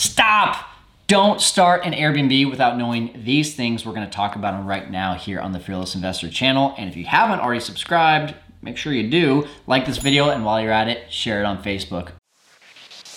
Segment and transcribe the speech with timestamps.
[0.00, 0.64] Stop!
[1.08, 3.84] Don't start an Airbnb without knowing these things.
[3.84, 6.74] We're to talk about them right now here on the Fearless Investor channel.
[6.78, 9.46] And if you haven't already subscribed, make sure you do.
[9.66, 12.12] Like this video, and while you're at it, share it on Facebook.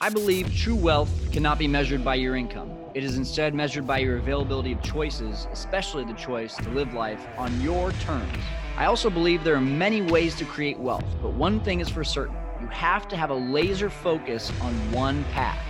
[0.00, 2.72] I believe true wealth cannot be measured by your income.
[2.94, 7.24] It is instead measured by your availability of choices, especially the choice to live life
[7.38, 8.42] on your terms.
[8.76, 12.02] I also believe there are many ways to create wealth, but one thing is for
[12.02, 15.64] certain you have to have a laser focus on one path.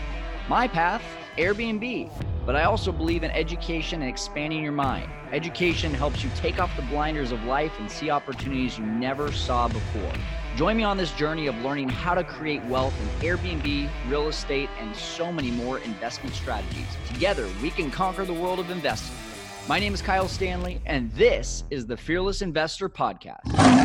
[0.49, 1.03] My path
[1.37, 2.11] Airbnb.
[2.45, 5.09] But I also believe in education and expanding your mind.
[5.33, 9.69] Education helps you take off the blinders of life and see opportunities you never saw
[9.69, 10.13] before.
[10.57, 14.69] Join me on this journey of learning how to create wealth in Airbnb, real estate,
[14.79, 16.87] and so many more investment strategies.
[17.07, 19.17] Together, we can conquer the world of investing.
[19.69, 23.82] My name is Kyle Stanley, and this is the Fearless Investor Podcast.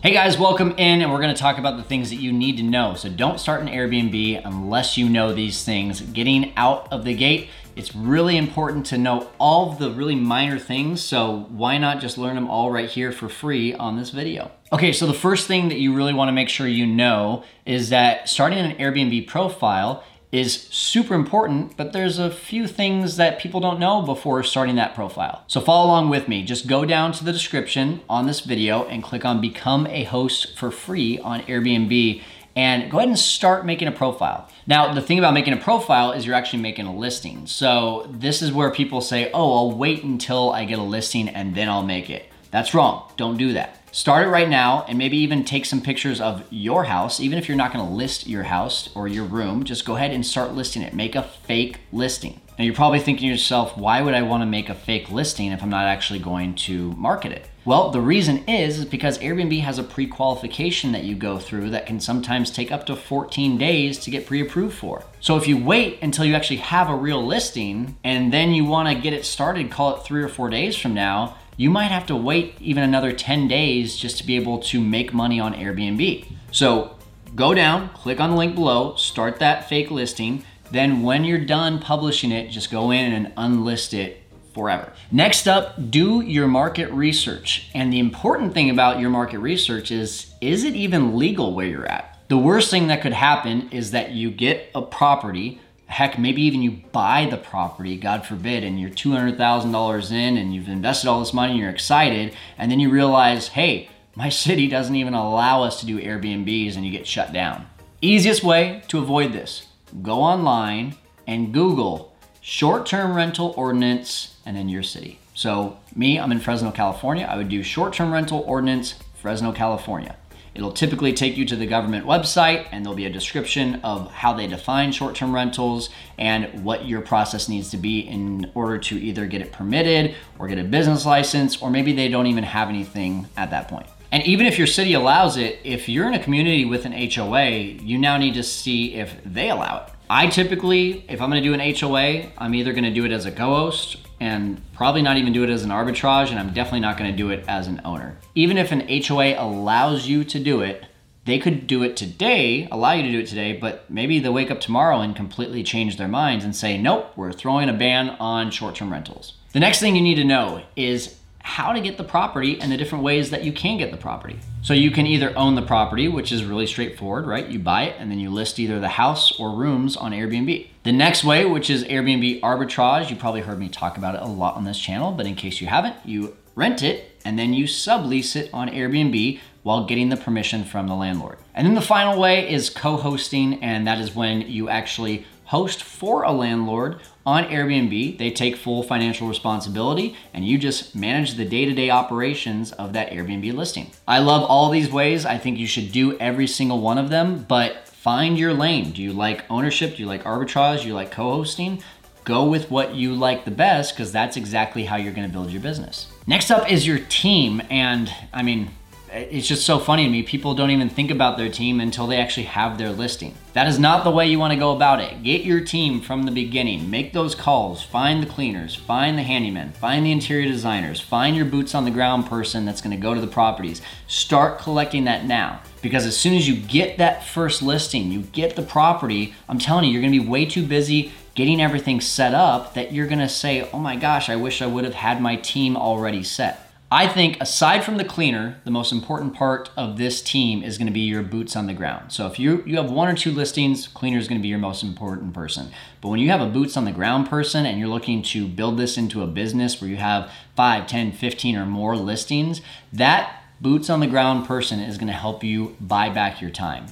[0.00, 2.62] Hey guys, welcome in, and we're to talk about the things that you need to
[2.62, 2.94] know.
[2.94, 6.00] So, don't start an Airbnb unless you know these things.
[6.00, 11.02] Getting out of the gate, it's really important to know all the really minor things.
[11.02, 14.52] So, why not just learn them all right here for free on this video?
[14.72, 17.88] Okay, so the first thing that you really want to make sure you know is
[17.88, 23.60] that starting an Airbnb profile is super important, but there's a few things that people
[23.60, 25.44] don't know before starting that profile.
[25.46, 26.44] So follow along with me.
[26.44, 30.56] Just go down to the description on this video and click on become a host
[30.56, 32.22] for free on Airbnb
[32.54, 34.48] and go ahead and start making a profile.
[34.66, 37.46] Now, the thing about making a profile is you're actually making a listing.
[37.46, 41.54] So this is where people say, oh, I'll wait until I get a listing and
[41.54, 42.26] then I'll make it.
[42.50, 43.10] That's wrong.
[43.16, 43.76] Don't do that.
[43.90, 47.20] Start it right now and maybe even take some pictures of your house.
[47.20, 50.24] Even if you're not gonna list your house or your room, just go ahead and
[50.24, 50.92] start listing it.
[50.94, 52.40] Make a fake listing.
[52.58, 55.62] Now you're probably thinking to yourself, why would I wanna make a fake listing if
[55.62, 57.48] I'm not actually going to market it?
[57.64, 62.00] Well, the reason is, because Airbnb has a pre-qualification that you go through that can
[62.00, 65.04] sometimes take up to 14 days to get pre-approved for.
[65.20, 68.88] So if you wait until you actually have a real listing and then you want
[68.88, 72.06] to get it started, call it 3 or 4 days from now, you might have
[72.06, 76.24] to wait even another 10 days just to be able to make money on Airbnb.
[76.52, 76.96] So
[77.34, 80.44] go down, click on the link below, start that fake listing.
[80.70, 84.22] Then when you're done publishing it, just go in and unlist it
[84.54, 84.92] forever.
[85.10, 87.68] Next up, do your market research.
[87.74, 91.86] And the important thing about your market research is is it even legal where you're
[91.86, 92.20] at?
[92.28, 96.62] The worst thing that could happen is that you get a property heck, maybe even
[96.62, 101.32] you buy the property, God forbid, and you're $200,000 in and you've invested all this
[101.32, 105.80] money and you're excited, and then you realize, hey, my city doesn't even allow us
[105.80, 107.66] to do Airbnbs and you get shut down.
[108.00, 109.66] Easiest way to avoid this
[110.02, 110.94] go online
[111.26, 115.18] and Google short term rental ordinance and then your city.
[115.34, 117.26] So, me, I'm in Fresno, California.
[117.28, 120.16] I would do short term rental ordinance, Fresno, California.
[120.58, 124.32] It'll typically take you to the government website and there'll be a description of how
[124.32, 125.88] they define short term rentals
[126.18, 130.48] and what your process needs to be in order to either get it permitted or
[130.48, 133.86] get a business license, or maybe they don't even have anything at that point.
[134.10, 137.50] And even if your city allows it, if you're in a community with an HOA,
[137.50, 139.92] you now need to see if they allow it.
[140.10, 143.30] I typically, if I'm gonna do an HOA, I'm either gonna do it as a
[143.30, 146.96] co host and probably not even do it as an arbitrage, and I'm definitely not
[146.96, 148.16] gonna do it as an owner.
[148.34, 150.84] Even if an HOA allows you to do it,
[151.24, 154.50] they could do it today, allow you to do it today, but maybe they'll wake
[154.50, 158.50] up tomorrow and completely change their minds and say, nope, we're throwing a ban on
[158.50, 159.34] short term rentals.
[159.52, 161.16] The next thing you need to know is
[161.48, 164.38] how to get the property and the different ways that you can get the property.
[164.60, 167.48] So you can either own the property, which is really straightforward, right?
[167.48, 170.66] You buy it and then you list either the house or rooms on Airbnb.
[170.82, 174.26] The next way, which is Airbnb arbitrage, you probably heard me talk about it a
[174.26, 177.64] lot on this channel, but in case you haven't, you rent it and then you
[177.64, 181.36] sublease it on Airbnb while getting the permission from the landlord.
[181.54, 185.82] And then the final way is co hosting, and that is when you actually host
[185.82, 188.16] for a landlord on Airbnb.
[188.16, 192.94] They take full financial responsibility and you just manage the day to day operations of
[192.94, 193.90] that Airbnb listing.
[194.06, 195.26] I love all these ways.
[195.26, 198.92] I think you should do every single one of them, but find your lane.
[198.92, 199.96] Do you like ownership?
[199.96, 200.80] Do you like arbitrage?
[200.80, 201.82] Do you like co hosting?
[202.24, 205.50] Go with what you like the best because that's exactly how you're going to build
[205.50, 206.10] your business.
[206.26, 207.60] Next up is your team.
[207.68, 208.70] And I mean,
[209.12, 210.22] it's just so funny to me.
[210.22, 213.34] People don't even think about their team until they actually have their listing.
[213.54, 215.22] That is not the way you want to go about it.
[215.22, 216.90] Get your team from the beginning.
[216.90, 217.82] Make those calls.
[217.82, 218.74] Find the cleaners.
[218.74, 219.72] Find the handymen.
[219.72, 221.00] Find the interior designers.
[221.00, 223.82] Find your boots on the ground person that's going to go to the properties.
[224.06, 225.60] Start collecting that now.
[225.80, 229.84] Because as soon as you get that first listing, you get the property, I'm telling
[229.84, 233.20] you, you're going to be way too busy getting everything set up that you're going
[233.20, 236.67] to say, oh my gosh, I wish I would have had my team already set.
[236.90, 240.86] I think aside from the cleaner, the most important part of this team is going
[240.86, 242.12] to be your boots on the ground.
[242.12, 244.58] So if you you have one or two listings, cleaner is going to be your
[244.58, 245.70] most important person.
[246.00, 248.78] But when you have a boots on the ground person and you're looking to build
[248.78, 253.90] this into a business where you have 5, 10, 15 or more listings, that boots
[253.90, 256.86] on the ground person is going to help you buy back your time.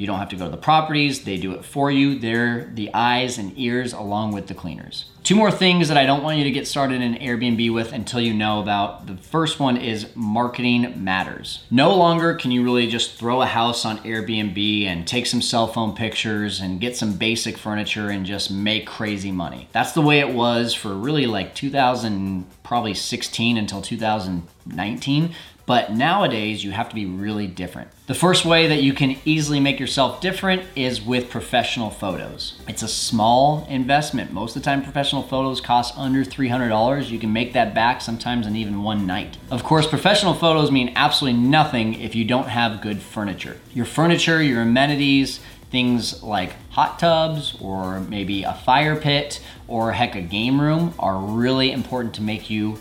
[0.00, 2.18] You don't have to go to the properties, they do it for you.
[2.18, 5.04] They're the eyes and ears along with the cleaners.
[5.24, 8.18] Two more things that I don't want you to get started in Airbnb with until
[8.18, 9.06] you know about.
[9.06, 11.66] The first one is marketing matters.
[11.70, 15.66] No longer can you really just throw a house on Airbnb and take some cell
[15.66, 19.68] phone pictures and get some basic furniture and just make crazy money.
[19.72, 25.34] That's the way it was for really like 2000 probably 16 until 2019
[25.70, 27.92] but nowadays, you have to be really different.
[28.08, 32.60] The first way that you can easily make yourself different is with professional photos.
[32.66, 34.32] It's a small investment.
[34.32, 37.08] Most of the time, professional photos cost under $300.
[37.08, 39.38] You can make that back sometimes in even one night.
[39.48, 43.56] Of course, professional photos mean absolutely nothing if you don't have good furniture.
[43.72, 45.38] Your furniture, your amenities,
[45.70, 51.16] things like hot tubs or maybe a fire pit or heck a game room are
[51.16, 52.76] really important to make you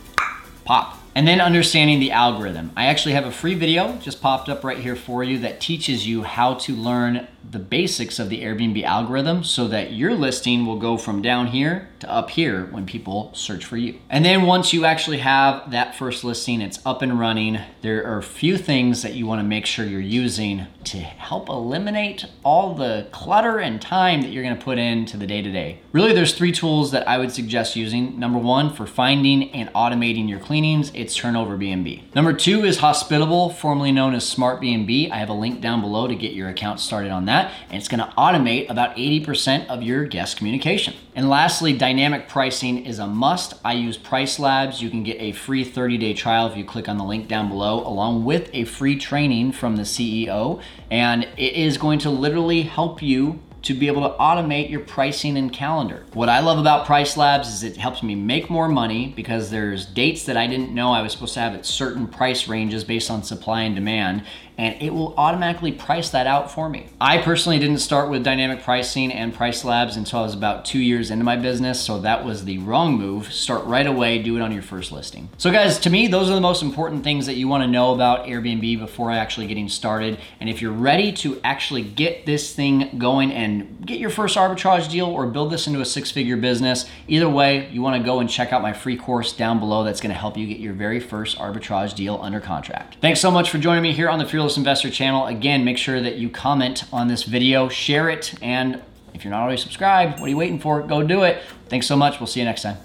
[0.66, 0.99] pop.
[1.16, 2.72] And then understanding the algorithm.
[2.78, 6.08] I actually have a free video just popped up right here for you that teaches
[6.08, 10.78] you how to learn the basics of the Airbnb algorithm so that your listing will
[10.80, 14.00] go from down here to up here when people search for you.
[14.10, 18.18] And then once you actually have that first listing, it's up and running, there are
[18.18, 23.08] a few things that you wanna make sure you're using to help eliminate all the
[23.12, 25.80] clutter and time that you're gonna put into the day to day.
[25.92, 28.20] Really, there's three tools that I would suggest using.
[28.20, 32.04] Number one, for finding and automating your cleanings, it's Turnover BNB.
[32.16, 35.12] Number two is Hospitable, formerly known as Smart BNB.
[35.12, 37.88] I have a link down below to get your account started on that and it's
[37.88, 40.94] gonna automate about 80% of your guest communication.
[41.16, 43.54] And lastly, dynamic pricing is a must.
[43.64, 44.82] I use Price Labs.
[44.82, 47.50] You can get a free 30 day trial if you click on the link down
[47.50, 50.62] below, along with a free training from the CEO.
[50.92, 55.38] And it is going to literally help you to be able to automate your pricing
[55.38, 56.06] and calendar.
[56.14, 59.86] What I love about Price Labs is it helps me make more money because there's
[59.86, 63.12] dates that I didn't know I was supposed to have at certain price ranges based
[63.12, 64.24] on supply and demand
[64.60, 66.86] and it will automatically price that out for me.
[67.00, 70.80] I personally didn't start with dynamic pricing and price labs until I was about two
[70.80, 73.32] years into my business, so that was the wrong move.
[73.32, 75.30] Start right away, do it on your first listing.
[75.38, 78.26] So, guys, to me, those are the most important things that you wanna know about
[78.26, 80.20] Airbnb before actually getting started.
[80.42, 84.92] And if you're ready to actually get this thing going and get your first arbitrage
[84.92, 88.30] deal or build this into a six figure business, either way, you wanna go and
[88.30, 91.38] check out my free course down below that's gonna help you get your very first
[91.38, 92.98] arbitrage deal under contract.
[93.00, 95.28] Thanks so much for joining me here on the Fearless Investor channel.
[95.28, 98.82] Again, make sure that you comment on this video, share it, and
[99.14, 100.82] if you're not already subscribed, what are you waiting for?
[100.82, 101.42] Go do it.
[101.68, 102.20] Thanks so much.
[102.20, 102.78] We'll see you next time.